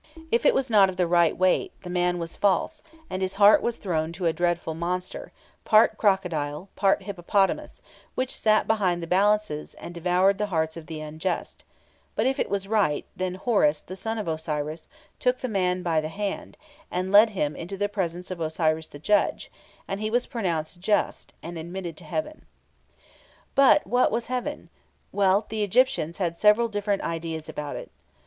[0.31, 3.61] If it was not of the right weight, the man was false, and his heart
[3.61, 5.31] was thrown to a dreadful monster,
[5.63, 7.83] part crocodile, part hippopotamus,
[8.15, 11.63] which sat behind the balances, and devoured the hearts of the unjust;
[12.15, 14.87] but if it was right, then Horus, the son of Osiris,
[15.19, 16.57] took the man by the hand,
[16.89, 19.51] and led him into the presence of Osiris the Judge,
[19.87, 22.47] and he was pronounced just, and admitted to heaven.
[23.53, 24.69] But what was heaven?
[25.11, 27.91] Well, the Egyptians had several different ideas about it.